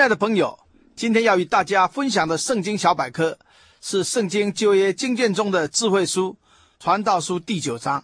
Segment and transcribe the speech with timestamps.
[0.00, 0.58] 亲爱的朋友，
[0.96, 3.38] 今天要与大家分享的圣经小百科
[3.82, 6.34] 是圣经旧约经卷中的智慧书
[6.82, 8.02] 《传道书》第九章。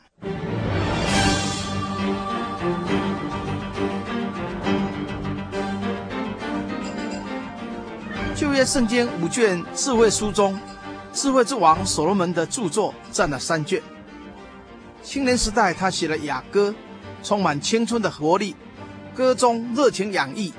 [8.34, 10.60] 旧约圣经五卷智慧书中，
[11.15, 13.82] 智慧之王所罗门的著作占了三卷。
[15.02, 16.74] 青年时代，他写了雅歌，
[17.23, 18.54] 充满青春的活力，
[19.15, 20.52] 歌中热情洋溢。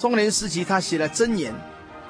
[0.00, 1.54] 中年时期，他写了箴言，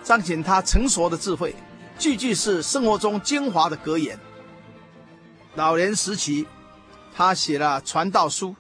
[0.05, 1.53] 彰显他成熟的智慧，
[1.99, 4.17] 句句是生活中精华的格言。
[5.57, 6.47] 老年时期，
[7.13, 8.55] 他写了传道书，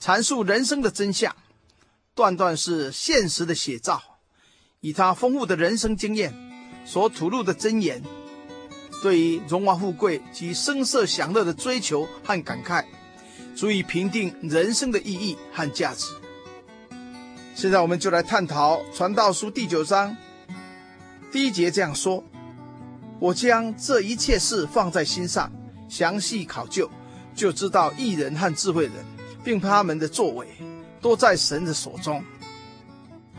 [0.00, 1.36] 阐述人生的真相，
[2.14, 4.02] 段段是现实的写照。
[4.80, 6.34] 以他丰富的人生经验
[6.86, 8.02] 所吐露的箴言，
[9.02, 12.82] 对于荣华富贵及声色享乐的追求和感慨，
[13.54, 16.06] 足以评定人生的意义和价值。
[17.54, 20.14] 现在我们就来探讨《传道书》第九章
[21.30, 22.22] 第一节这样说
[23.20, 25.50] ：“我将这一切事放在心上，
[25.88, 26.90] 详细考究，
[27.32, 28.92] 就知道义人和智慧人，
[29.44, 30.48] 并他们的作为，
[31.00, 32.24] 都在神的手中。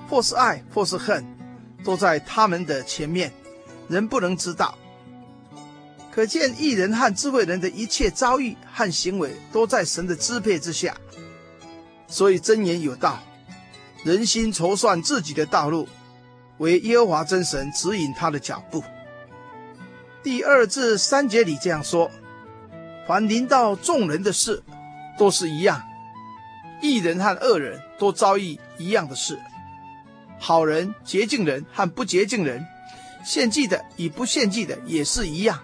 [0.08, 1.26] 或是爱，或是恨，
[1.84, 3.34] 都在他们的前面，
[3.90, 4.78] 人不能知道。
[6.10, 10.96] 可见义人和智慧人的一切遭遇和行为，都在神的支配之下。
[12.08, 13.20] 所以箴言有道。”
[14.06, 15.88] 人心筹算自己的道路，
[16.60, 18.84] 为耶和华真神指引他的脚步。
[20.22, 22.12] 第二至三节里这样说：
[23.08, 24.62] 凡临到众人的事，
[25.18, 25.82] 都是一样；
[26.84, 29.38] 义人和恶人都遭遇一样的事；
[30.40, 32.64] 好人、洁净人和不洁净人，
[33.26, 35.60] 献祭的与不献祭的也是一样。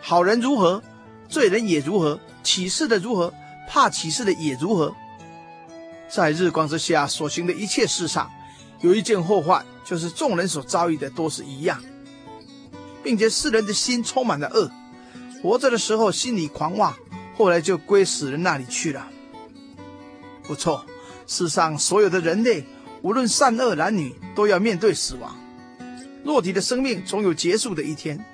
[0.00, 0.82] 好人如何，
[1.28, 3.34] 罪人也如何；起誓的如何，
[3.68, 4.94] 怕起誓的也如何。
[6.08, 8.30] 在日光之下所行的一切事上，
[8.80, 11.82] 有一件祸患，就是众人所遭遇的都是一样，
[13.02, 14.70] 并且世人的心充满了恶，
[15.42, 16.94] 活着的时候心里狂妄，
[17.36, 19.08] 后来就归死人那里去了。
[20.42, 20.84] 不错，
[21.26, 22.64] 世上所有的人类，
[23.02, 25.34] 无论善恶男女，都要面对死亡。
[26.22, 28.24] 肉体的生命总有结束的一天，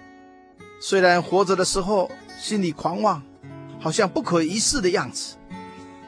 [0.81, 3.23] 虽然活着的时候心里狂妄，
[3.81, 5.37] 好像不可一世的样子，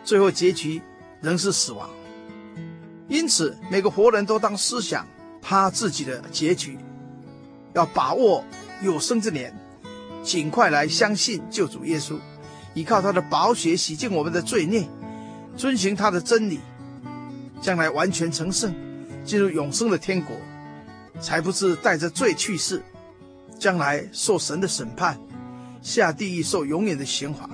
[0.05, 0.83] 最后结局。
[1.23, 1.89] 仍是死亡，
[3.09, 5.07] 因此每个活人都当思想
[5.41, 6.77] 他自己的结局，
[7.75, 8.45] 要把握
[8.83, 9.57] 有生之年，
[10.25, 12.19] 尽快来相信救主耶稣，
[12.75, 14.85] 依靠他的宝血洗净我们的罪孽，
[15.57, 16.59] 遵循他的真理，
[17.61, 18.75] 将来完全成圣，
[19.25, 20.37] 进入永生的天国，
[21.21, 22.83] 才不是带着罪去世，
[23.61, 25.17] 将来受神的审判，
[25.83, 27.49] 下地狱受永远的刑罚。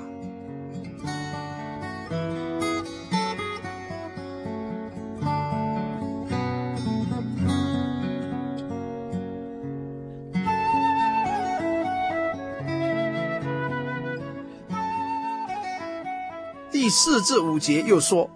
[16.89, 18.31] 第四至五节又说：“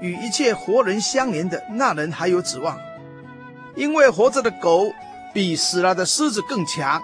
[0.00, 2.80] 与一切活人相连的那人还有指望，
[3.76, 4.90] 因为活着的狗
[5.34, 7.02] 比死了的狮子更强。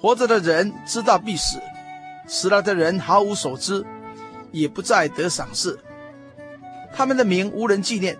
[0.00, 1.60] 活着的人知道必死，
[2.28, 3.84] 死了的人毫无所知，
[4.52, 5.80] 也不再得赏赐。
[6.94, 8.16] 他们的名无人纪念，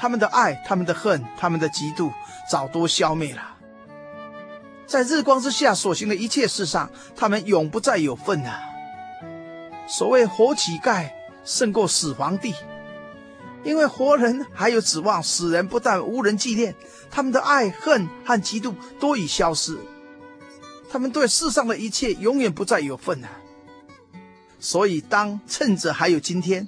[0.00, 2.10] 他们的爱、他们的恨、他们的嫉妒，
[2.50, 3.54] 早都消灭了。
[4.88, 8.60] 在日光之下所行的一切事上，他们永不再有份了。”
[9.86, 11.08] 所谓活乞丐
[11.44, 12.54] 胜过死皇帝，
[13.62, 16.74] 因为活人还有指望，死人不但无人纪念，
[17.10, 19.78] 他们的爱恨和嫉妒都已消失，
[20.90, 23.28] 他们对世上的一切永远不再有份了。
[24.58, 26.66] 所以，当趁着还有今天，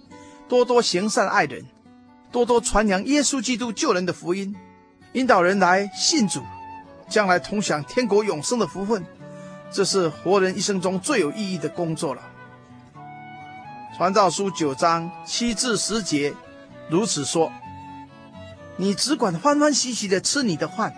[0.49, 1.65] 多多行善爱人，
[2.31, 4.55] 多多传扬耶稣基督救人的福音，
[5.15, 6.41] 引导人来信主，
[7.09, 9.05] 将来同享天国永生的福分，
[9.73, 12.23] 这是活人一生中最有意义的工作了。
[13.99, 16.33] 传道书九章七至十节，
[16.89, 17.53] 如此说：
[18.77, 20.95] 你只管欢欢喜喜的吃你的饭，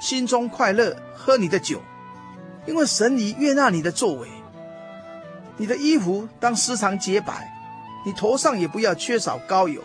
[0.00, 1.80] 心中快乐，喝你的酒，
[2.66, 4.28] 因为神已悦纳你的作为。
[5.56, 7.56] 你的衣服当时常洁白，
[8.04, 9.80] 你头上也不要缺少膏油。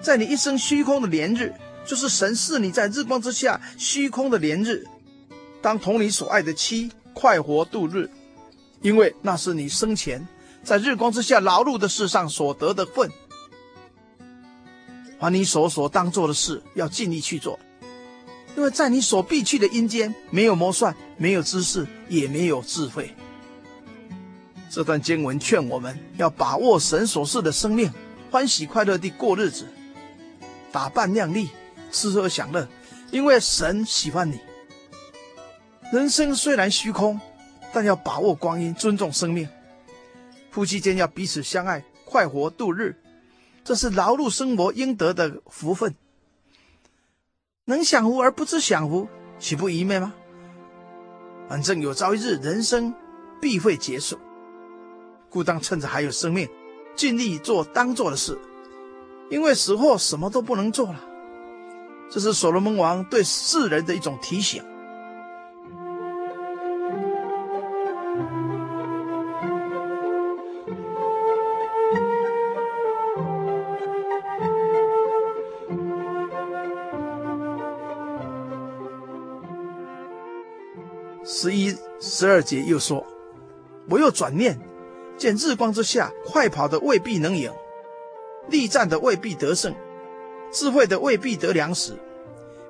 [0.00, 1.52] 在你一生虚空的连日，
[1.84, 4.86] 就是神赐你在日光之下虚空的连日，
[5.60, 8.08] 当同你所爱的妻快活度日，
[8.80, 10.24] 因为那是你生前
[10.64, 13.10] 在日光之下劳碌的事上所得的分。
[15.18, 17.58] 还你所所当做的事，要尽力去做，
[18.56, 23.14] 因为在你所必去的阴间，没有谋算，没有知识，也没有智慧。
[24.68, 27.90] 这段经文劝我们要把握神所赐的生命，
[28.30, 29.66] 欢喜快乐地过日子，
[30.72, 31.48] 打扮靓丽，
[31.92, 32.66] 吃喝享乐，
[33.10, 34.40] 因为神喜欢你。
[35.92, 37.20] 人生虽然虚空，
[37.72, 39.48] 但要把握光阴，尊重生命。
[40.54, 42.94] 夫妻间要彼此相爱，快活度日，
[43.64, 45.96] 这是劳碌生活应得的福分。
[47.64, 49.08] 能享福而不知享福，
[49.40, 50.14] 岂不愚昧吗？
[51.48, 52.94] 反正有朝一日，人生
[53.40, 54.16] 必会结束。
[55.28, 56.48] 故当趁着还有生命，
[56.94, 58.38] 尽力做当做的事，
[59.32, 61.04] 因为死后什么都不能做了。
[62.08, 64.62] 这是所罗门王对世人的一种提醒。
[81.44, 83.06] 十一、十二节又说
[83.90, 84.58] ：“我又转念。”
[85.18, 87.52] 见日光之下，快跑的未必能赢，
[88.48, 89.74] 力战的未必得胜，
[90.50, 91.98] 智慧的未必得粮食，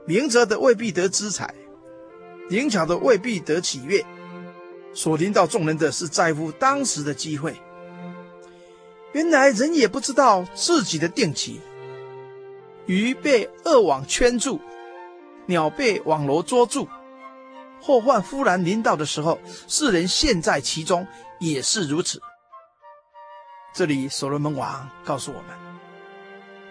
[0.06, 1.54] 明哲的未必得资财，
[2.48, 4.04] 灵巧的未必得喜悦。
[4.92, 7.54] 所临到众人的是在乎当时的机会。
[9.12, 11.60] 原来人也不知道自己的定期。
[12.86, 14.60] 鱼被恶网圈住，
[15.46, 16.88] 鸟被网罗捉住，
[17.84, 19.38] 祸患忽然临到的时候，
[19.68, 21.06] 世人陷在其中，
[21.38, 22.18] 也是如此。
[23.74, 25.48] 这里所罗门王告诉我们：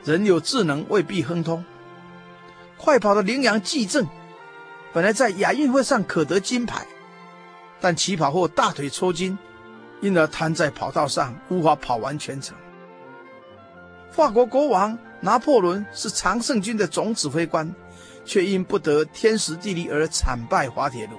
[0.04, 1.64] 人有智能未必亨通。
[2.78, 4.08] 快跑的羚羊季正，
[4.92, 6.84] 本来在亚运会上可得金牌，
[7.80, 9.38] 但起跑后大腿抽筋，
[10.02, 12.58] 因而瘫在跑道上，无法跑完全程。
[14.10, 17.72] 法国国王拿破仑是常胜军的总指挥官，
[18.26, 21.18] 却因不得天时地利而惨败滑铁卢。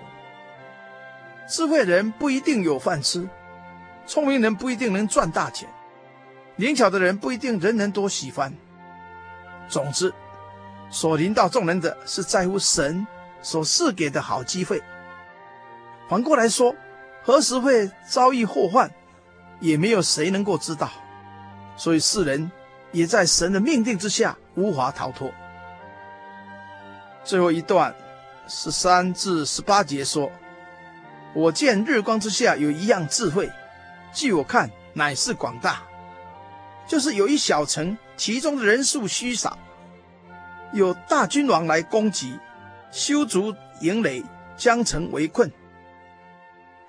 [1.49, 3.29] 智慧人不一定有饭吃。
[4.06, 5.67] 聪明人不一定能赚大钱，
[6.56, 8.53] 灵巧的人不一定人人都喜欢。
[9.67, 10.12] 总之，
[10.91, 13.07] 所临到众人的是在乎神
[13.41, 14.83] 所赐给的好机会。
[16.07, 16.75] 反过来说，
[17.23, 18.91] 何时会遭遇祸患，
[19.59, 20.91] 也没有谁能够知道。
[21.75, 22.50] 所以世人
[22.93, 25.33] 也在神的命定之下，无法逃脱。
[27.25, 27.94] 最后一段
[28.47, 30.31] 十三至十八节说
[31.35, 33.50] ：“我见日光之下有一样智慧。”
[34.12, 35.82] 据我看，乃是广大，
[36.87, 39.59] 就是有一小城，其中的人数稀少，
[40.73, 42.38] 有大君王来攻击，
[42.93, 44.23] 修筑营垒，
[44.56, 45.50] 将城围困。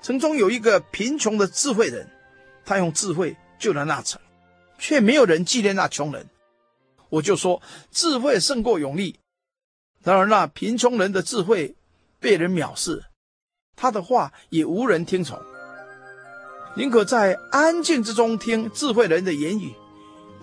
[0.02, 2.08] 城中有一个贫穷的智慧人，
[2.64, 4.22] 他用智慧救了那城，
[4.78, 6.28] 却没有人纪念那穷人。
[7.10, 7.60] 我就说，
[7.90, 9.18] 智慧胜过勇力。
[10.06, 11.76] 然而那贫穷人的智慧
[12.20, 13.04] 被人藐视，
[13.76, 15.38] 他的话也无人听从。
[16.78, 19.74] 宁可在安静之中听智慧人的言语，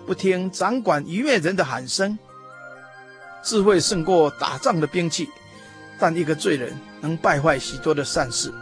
[0.05, 2.19] 不听掌管愚昧人的喊声。
[3.41, 5.29] 智慧胜过打仗的兵器，
[5.99, 8.53] 但一个罪人能败坏许多的善事。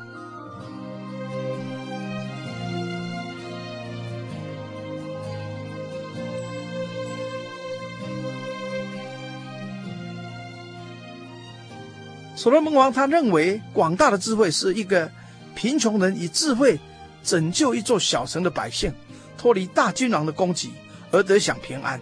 [12.35, 15.11] 所罗门王他认为，广大的智慧是一个
[15.55, 16.79] 贫穷人以智慧。
[17.23, 18.91] 拯救一座小城的百姓，
[19.37, 20.71] 脱离大君王的攻击
[21.11, 22.01] 而得享平安。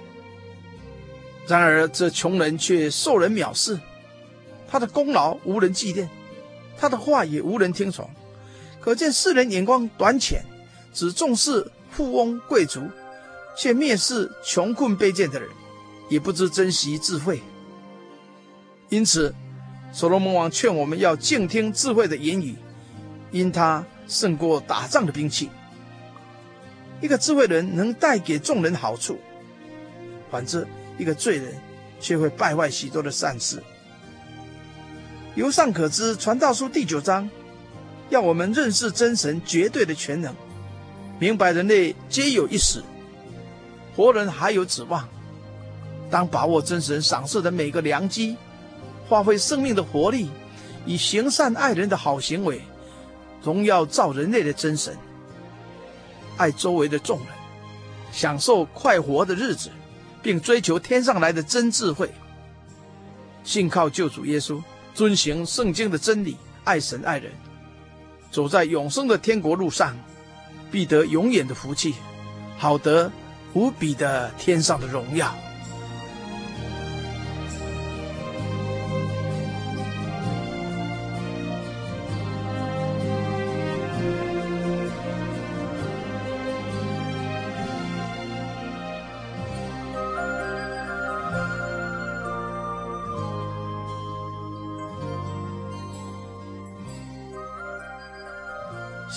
[1.45, 3.77] 然而这穷人却受人藐视，
[4.65, 6.09] 他的功劳无人纪念，
[6.77, 8.09] 他的话也无人听从。
[8.79, 10.41] 可见世人眼光短浅，
[10.93, 12.79] 只重视富翁贵族，
[13.57, 15.49] 却蔑视穷困卑贱的人，
[16.07, 17.41] 也不知珍惜智慧。
[18.87, 19.35] 因此，
[19.91, 22.55] 所罗门王劝我们要静听智慧的言语，
[23.31, 23.85] 因他。
[24.09, 25.51] 胜过打仗的兵器。
[26.99, 29.19] 一个智慧人能带给众人好处，
[30.31, 30.67] 反之，
[30.97, 31.53] 一个罪人
[31.99, 33.61] 却会败坏许多的善事。
[35.35, 37.29] 由上可知，《传道书》第九章
[38.09, 40.33] 要我们认识真神绝对的全能，
[41.19, 42.83] 明白人类皆有一死，
[43.95, 45.07] 活人还有指望。
[46.09, 48.35] 当把握真神赏赐的每个良机，
[49.09, 50.29] 发挥生命的活力，
[50.85, 52.61] 以行善爱人的好行为，
[53.43, 54.95] 荣耀造人类的真神，
[56.37, 57.27] 爱周围的众人，
[58.11, 59.71] 享受快活的日子，
[60.21, 62.09] 并追求天上来的真智慧。
[63.43, 64.61] 信靠救主耶稣，
[64.93, 67.31] 遵行圣经的真理，爱神爱人，
[68.29, 69.97] 走在永生的天国路上，
[70.71, 71.95] 必得永远的福气，
[72.59, 73.11] 好得
[73.53, 75.33] 无比的天上的荣耀。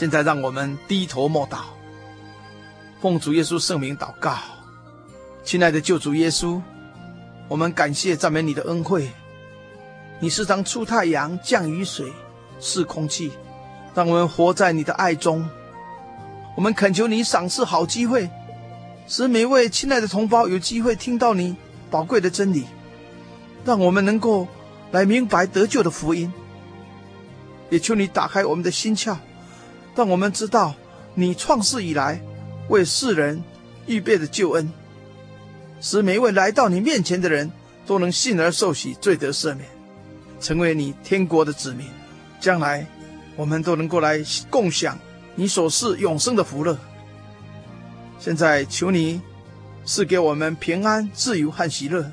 [0.03, 1.59] 现在让我们低头默祷，
[3.01, 4.37] 奉主耶稣圣名祷告，
[5.45, 6.61] 亲爱的救主耶稣，
[7.47, 9.09] 我们感谢赞美你的恩惠。
[10.19, 12.13] 你时常出太阳、降雨水、
[12.59, 13.31] 赐空气，
[13.95, 15.49] 让我们活在你的爱中。
[16.57, 18.29] 我们恳求你赏赐好机会，
[19.07, 21.55] 使每位亲爱的同胞有机会听到你
[21.93, 22.67] 宝贵的真理，
[23.65, 24.49] 让我们能够
[24.91, 26.33] 来明白得救的福音。
[27.71, 29.17] 也求你打开我们的心窍。
[29.95, 30.75] 让我们知道，
[31.15, 32.21] 你创世以来
[32.69, 33.43] 为世人
[33.87, 34.71] 预备的救恩，
[35.81, 37.51] 使每一位来到你面前的人
[37.87, 39.69] 都能信而受洗，罪得赦免，
[40.41, 41.87] 成为你天国的子民。
[42.41, 42.87] 将来
[43.37, 44.99] 我们都能够来共享
[45.35, 46.79] 你所赐永生的福乐。
[48.19, 49.21] 现在求你
[49.85, 52.11] 赐给我们平安、自由和喜乐，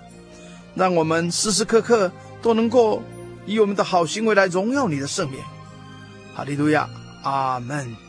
[0.76, 3.02] 让我们时时刻刻都能够
[3.46, 5.40] 以我们的好行为来荣耀你的圣名。
[6.36, 6.90] 哈利路亚。
[7.24, 8.09] 阿门。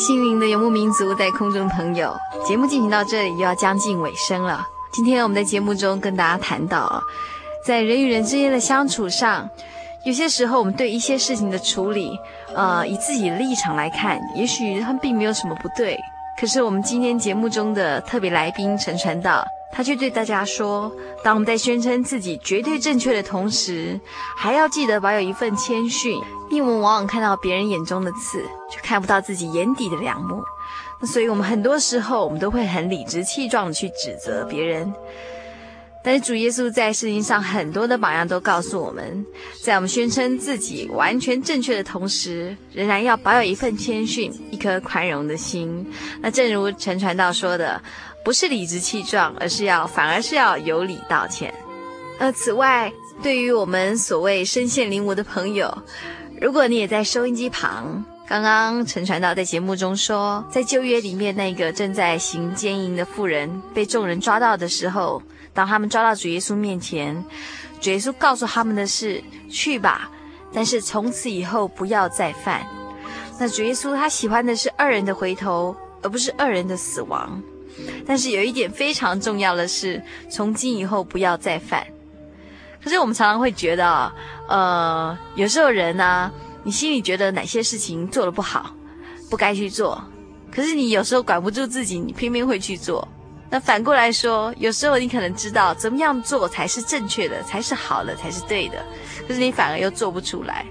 [0.00, 2.16] 心灵的游牧民族在空中朋友，
[2.46, 4.66] 节目进行到这里又要将近尾声了。
[4.90, 7.02] 今天我们在节目中跟大家谈到，
[7.66, 9.46] 在人与人之间的相处上，
[10.02, 12.18] 有些时候我们对一些事情的处理，
[12.54, 16.00] 呃，以自己的立场来看，也许他们并没有什么不对。
[16.40, 20.90] 可是我们今天节目中的特别来宾陈传道，他却对大家说：
[21.22, 23.98] 当我们在宣称自己绝对正确的同时，
[24.36, 30.42] 还要记得保有一份谦逊，因为我们往往看到别人眼中的刺，却看不到自己眼底的良木。
[31.00, 34.92] 那所以，我们很多时候，我们都会很理直气壮地去指责别人。
[36.02, 39.24] 但是，主耶稣在圣经上很多的榜样都告诉我们，
[39.62, 45.86] 在我们宣称自己完全正确的同时，仍然要保有一份谦逊、一颗宽容的心。
[46.22, 47.80] 那正如陈传道说的，
[48.24, 51.52] 不是理直气壮，而是要反而是要有礼道歉。
[52.18, 55.82] 呃，此外，对于我们所谓身陷囹圄的朋友，
[56.40, 58.04] 如果你也在收音机旁。
[58.28, 65.20] 刚刚陈传道在节目中说，在旧约里面那个正在行奸淫的妇人被众人抓到的时候，
[65.52, 67.24] 当他们抓到主耶稣面前，
[67.80, 70.08] 主耶稣告诉他们的是：去吧，
[70.52, 72.64] 但是从此以后不要再犯。
[73.40, 77.42] 那主耶稣他喜欢的是二人的回头，而不是二人的死亡。
[78.06, 81.86] 但是有一点非常重要的是，从今以后不要再犯。
[82.82, 84.12] 可是我们常常会觉得啊，
[84.48, 86.32] 呃，有时候人呢、
[86.64, 88.74] 你心里觉得哪些事情做得不好，
[89.28, 90.02] 不该去做，
[90.50, 93.06] 可是你有时候管不住自己，你偏偏会去做。
[93.52, 98.82] 那反过来说，有时候你可能知道怎么样做才是正确的，才是好的，才是对的，
[99.26, 100.64] 可是你反而又做不出来。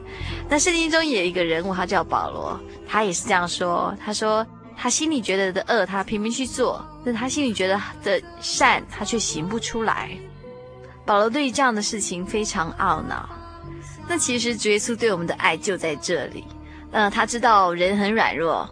[0.49, 3.93] 那圣经中也有一个人物，他叫保罗，他也是这样说。
[4.03, 4.47] 他说
[4.81, 10.17] ：“他心里觉得的恶，他偏偏去做；但他心里觉得的善，他却行不出来。
[11.05, 13.27] 保罗对于这样的事情非常懊恼。
[14.07, 16.45] 那其实主耶稣对我们的爱就在这里。
[16.91, 18.67] 呃，他知道人很软弱，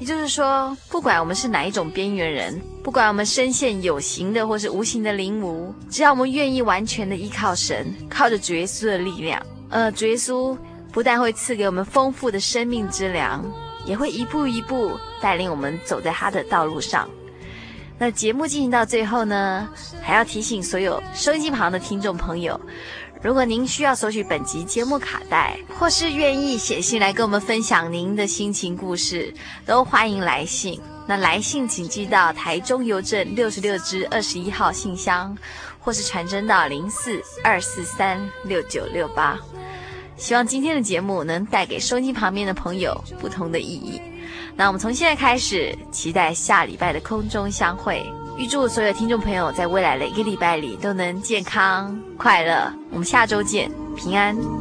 [0.00, 10.58] 也就是说，不管我们是哪一种边缘人，不管我们身陷有形的或是无形的灵雾，只要我们愿意完全的依靠神，靠着主耶稣的力量，呃，主耶稣
[10.92, 13.44] 不但会赐给我们丰富的生命之粮，
[13.84, 17.08] 也会一步一步带领我们走在他的道路上。
[17.98, 19.68] 那节目进行到最后呢，
[20.00, 22.58] 还要提醒所有收音机旁的听众朋友，
[23.22, 29.34] 如果您需要索取本集节目卡带，或是愿意写信来跟我们分享您的心情故事，
[29.66, 30.80] 都欢迎来信。
[31.06, 35.36] 那来信请寄到台中邮政六十六支二十一号信箱，
[35.78, 39.38] 或是传真到零四二四三六九六八。
[40.20, 44.00] 希望今天的节目能带给收音旁边的朋友不同的意义。
[44.54, 48.04] 那我们从现在开始，期待下礼拜的空中相会。
[48.36, 52.70] 预祝所有听众朋友在未来的一个礼拜里都能健康快乐。
[52.90, 54.59] 我们下周见，平安。